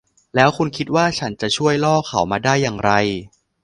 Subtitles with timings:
[0.35, 2.91] แล้วคุณคิดว่าฉันจะช่วยล่อเขามาได้อย่างไร?